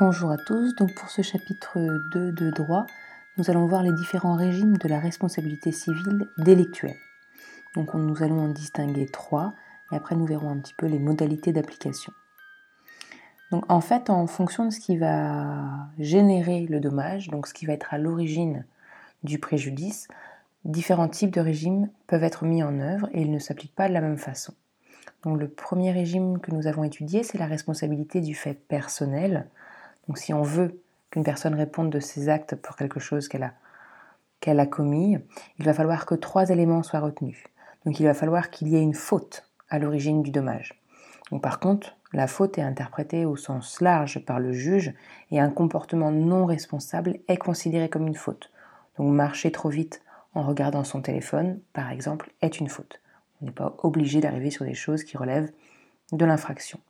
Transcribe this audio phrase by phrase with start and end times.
[0.00, 1.78] Bonjour à tous, donc pour ce chapitre
[2.10, 2.84] 2 de droit,
[3.36, 6.96] nous allons voir les différents régimes de la responsabilité civile délictuelle.
[7.76, 9.54] Donc nous allons en distinguer trois
[9.92, 12.12] et après nous verrons un petit peu les modalités d'application.
[13.52, 17.64] Donc en fait, en fonction de ce qui va générer le dommage, donc ce qui
[17.64, 18.64] va être à l'origine
[19.22, 20.08] du préjudice,
[20.64, 23.94] différents types de régimes peuvent être mis en œuvre et ils ne s'appliquent pas de
[23.94, 24.54] la même façon.
[25.22, 29.46] Donc le premier régime que nous avons étudié, c'est la responsabilité du fait personnel,
[30.08, 30.80] donc si on veut
[31.10, 33.44] qu'une personne réponde de ses actes pour quelque chose qu'elle
[34.60, 35.18] a, commis,
[35.58, 37.42] il va falloir que trois éléments soient retenus.
[37.84, 40.80] Donc il va falloir qu'il y ait une faute à l'origine du dommage.
[41.30, 44.92] Donc par contre, la faute est interprétée au sens large par le juge
[45.30, 48.50] et un comportement non responsable est considéré comme une faute.
[48.98, 50.02] Donc marcher trop vite
[50.34, 53.00] en regardant son téléphone, par exemple, est une faute.
[53.40, 55.50] On n'est pas obligé d'arriver sur des choses qui relèvent
[56.12, 56.80] de l'infraction.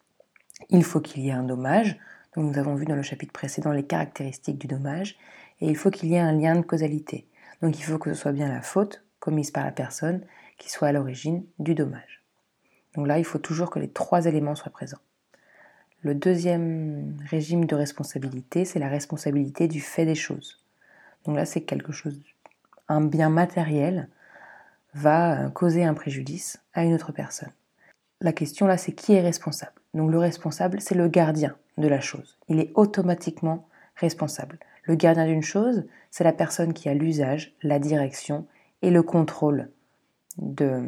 [0.71, 1.99] Il faut qu'il y ait un dommage,
[2.43, 5.17] nous avons vu dans le chapitre précédent les caractéristiques du dommage,
[5.61, 7.27] et il faut qu'il y ait un lien de causalité.
[7.63, 10.23] Donc il faut que ce soit bien la faute commise par la personne
[10.59, 12.23] qui soit à l'origine du dommage.
[12.95, 14.99] Donc là, il faut toujours que les trois éléments soient présents.
[16.03, 20.63] Le deuxième régime de responsabilité, c'est la responsabilité du fait des choses.
[21.25, 22.21] Donc là, c'est quelque chose,
[22.89, 24.09] un bien matériel
[24.93, 27.51] va causer un préjudice à une autre personne.
[28.21, 29.73] La question là, c'est qui est responsable?
[29.95, 32.39] Donc le responsable, c'est le gardien de la chose.
[32.49, 34.59] Il est automatiquement responsable.
[34.85, 38.47] Le gardien d'une chose, c'est la personne qui a l'usage, la direction
[38.83, 39.71] et le contrôle
[40.37, 40.83] de,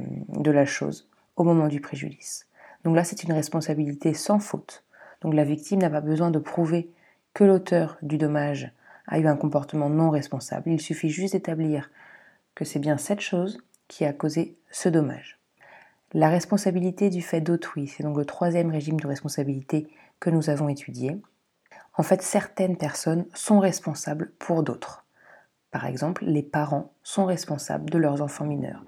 [0.44, 2.46] la chose au moment du préjudice.
[2.84, 4.84] Donc là, c'est une responsabilité sans faute.
[5.22, 6.90] Donc la victime n'a pas besoin de prouver
[7.32, 8.72] que l'auteur du dommage
[9.06, 10.70] a eu un comportement non responsable.
[10.70, 11.90] Il suffit juste d'établir
[12.54, 15.35] que c'est bien cette chose qui a causé ce dommage.
[16.12, 19.88] La responsabilité du fait d'autrui, c'est donc le troisième régime de responsabilité
[20.20, 21.20] que nous avons étudié.
[21.94, 25.04] En fait, certaines personnes sont responsables pour d'autres.
[25.70, 28.84] Par exemple, les parents sont responsables de leurs enfants mineurs.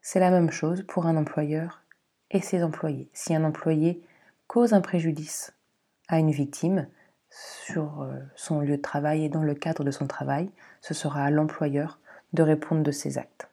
[0.00, 1.82] C'est la même chose pour un employeur
[2.30, 3.10] et ses employés.
[3.12, 4.02] Si un employé
[4.46, 5.54] cause un préjudice
[6.08, 6.88] à une victime
[7.30, 10.50] sur euh, son lieu de travail et dans le cadre de son travail,
[10.80, 11.98] ce sera à l'employeur
[12.32, 13.48] de répondre de ses actes.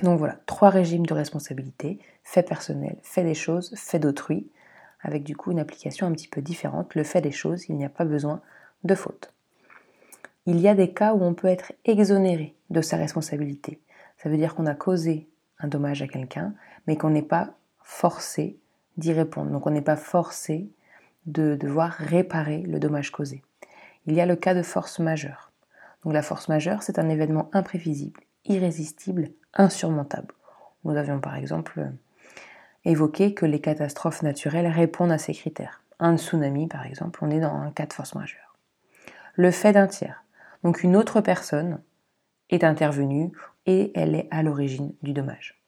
[0.00, 4.50] Donc voilà, trois régimes de responsabilité, fait personnel, fait des choses, fait d'autrui,
[5.02, 6.94] avec du coup une application un petit peu différente.
[6.94, 8.40] Le fait des choses, il n'y a pas besoin
[8.84, 9.34] de faute.
[10.46, 13.80] Il y a des cas où on peut être exonéré de sa responsabilité.
[14.16, 16.54] Ça veut dire qu'on a causé un dommage à quelqu'un,
[16.86, 18.56] mais qu'on n'est pas forcé
[18.96, 19.50] d'y répondre.
[19.50, 20.68] Donc on n'est pas forcé
[21.26, 23.42] de devoir réparer le dommage causé.
[24.06, 25.52] Il y a le cas de force majeure.
[26.04, 30.34] Donc la force majeure, c'est un événement imprévisible, irrésistible, insurmontable.
[30.84, 31.92] Nous avions par exemple
[32.84, 35.82] évoqué que les catastrophes naturelles répondent à ces critères.
[36.00, 38.56] Un tsunami, par exemple, on est dans un cas de force majeure.
[39.34, 40.24] Le fait d'un tiers.
[40.64, 41.80] Donc une autre personne
[42.50, 43.32] est intervenue
[43.66, 45.62] et elle est à l'origine du dommage.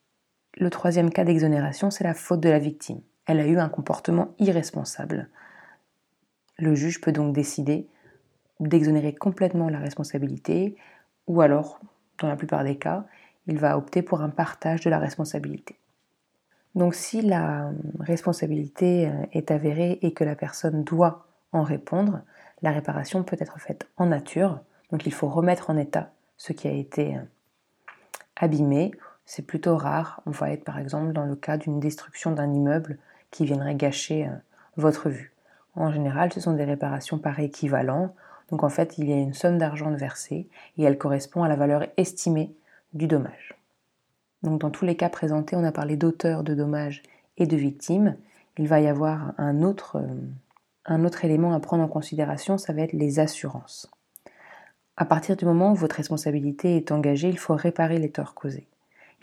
[0.57, 3.01] Le troisième cas d'exonération, c'est la faute de la victime.
[3.27, 5.29] Elle a eu un comportement irresponsable.
[6.59, 7.89] Le juge peut donc décider
[8.61, 10.77] d'exonérer complètement la responsabilité
[11.27, 11.81] ou alors,
[12.21, 13.05] dans la plupart des cas,
[13.47, 15.79] il va opter pour un partage de la responsabilité.
[16.75, 17.71] Donc si la
[18.01, 22.23] responsabilité euh, est avérée et que la personne doit en répondre,
[22.63, 24.61] la réparation peut être faite en nature.
[24.91, 27.21] Donc il faut remettre en état ce qui a été euh,
[28.37, 28.91] abîmé.
[29.25, 30.21] C'est plutôt rare.
[30.27, 32.99] On va être par exemple dans le cas d'une destruction d'un immeuble
[33.31, 34.33] qui viendrait gâcher euh,
[34.77, 35.33] votre vue.
[35.77, 38.15] En général, ce sont des réparations par équivalent.
[38.55, 40.49] Donc en fait, il y a une somme d'argent versée
[40.79, 42.55] et elle correspond à la valeur estimée
[42.93, 43.57] du dommage.
[44.45, 47.03] Donc dans tous les cas présentés, on a parlé d'auteur de dommages
[47.37, 48.17] et de victimes.
[48.57, 50.07] Il va y avoir un autre, euh,
[50.85, 53.91] un autre élément à prendre en considération, ça va être les assurances.
[54.97, 58.69] À partir du moment où votre responsabilité est engagée, il faut réparer les torts causés.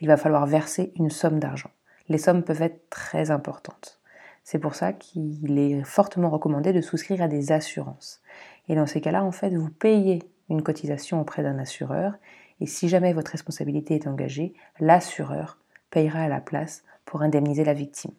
[0.02, 1.72] Il va falloir verser une somme d'argent.
[2.09, 4.01] Les sommes peuvent être très importantes.
[4.44, 8.22] C'est pour ça qu'il est fortement recommandé de souscrire à des assurances.
[8.68, 12.14] Et dans ces cas-là, en fait, vous payez une cotisation auprès d'un assureur
[12.59, 15.58] et si jamais votre responsabilité est engagée, l'assureur
[15.90, 18.11] payera à la place pour indemniser la victime.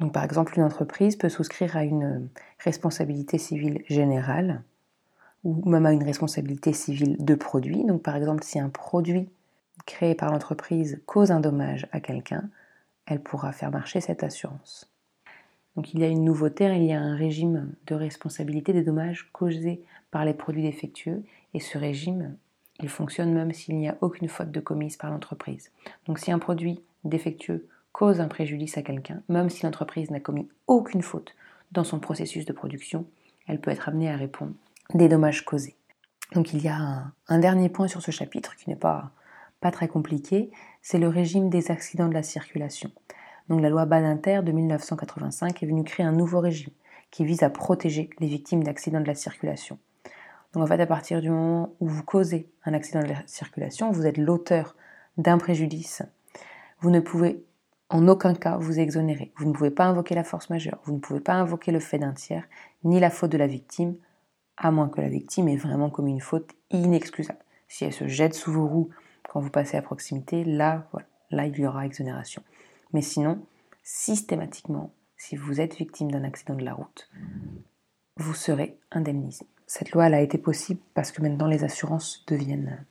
[0.00, 4.62] Donc par exemple, une entreprise peut souscrire à une responsabilité civile générale
[5.44, 7.84] ou même à une responsabilité civile de produit.
[7.84, 9.28] Donc par exemple, si un produit
[9.86, 12.50] créé par l'entreprise cause un dommage à quelqu'un,
[13.06, 14.89] elle pourra faire marcher cette assurance.
[15.76, 19.28] Donc il y a une nouveauté, il y a un régime de responsabilité des dommages
[19.32, 21.22] causés par les produits défectueux
[21.54, 22.36] et ce régime
[22.82, 25.70] il fonctionne même s'il n'y a aucune faute de commise par l'entreprise.
[26.06, 30.48] Donc si un produit défectueux cause un préjudice à quelqu'un, même si l'entreprise n'a commis
[30.66, 31.34] aucune faute
[31.72, 33.06] dans son processus de production,
[33.46, 34.54] elle peut être amenée à répondre
[34.94, 35.76] des dommages causés.
[36.34, 39.10] Donc il y a un, dernier point sur ce chapitre qui n'est pas,
[39.60, 40.50] pas très compliqué,
[40.82, 42.90] c'est le régime des accidents de la circulation.
[43.50, 46.72] Donc la loi Badinter de 1985 est venue créer un nouveau régime
[47.10, 49.78] qui vise à protéger les victimes d'accidents de la circulation.
[50.52, 53.90] Donc en fait, à partir du moment où vous causez un accident de la circulation,
[53.90, 54.76] vous êtes l'auteur
[55.16, 56.02] d'un préjudice.
[56.80, 57.44] Vous ne pouvez
[57.88, 59.32] en aucun cas vous exonérer.
[59.36, 61.98] Vous ne pouvez pas invoquer la force majeure, vous ne pouvez pas invoquer le fait
[61.98, 62.44] d'un tiers,
[62.84, 63.96] ni la faute de la victime,
[64.56, 67.40] à moins que la victime ait vraiment commis une faute inexcusable.
[67.66, 68.90] Si elle se jette sous vos roues
[69.28, 72.42] quand vous passez à proximité, là, voilà, là il y aura exonération.
[72.92, 73.44] Mais sinon,
[73.82, 77.10] systématiquement, si vous êtes victime d'un accident de la route,
[78.16, 79.46] vous serez indemnisé.
[79.66, 82.84] Cette loi a été possible parce que maintenant les assurances deviennent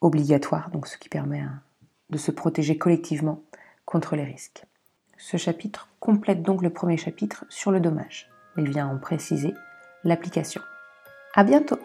[0.00, 1.62] obligatoires, donc ce qui permet hein,
[2.10, 3.42] de se protéger collectivement
[3.84, 4.64] contre les risques.
[5.18, 8.28] Ce chapitre complète donc le premier chapitre sur le dommage.
[8.56, 9.54] Il vient en préciser
[10.04, 10.62] l'application.
[11.34, 11.78] À bientôt!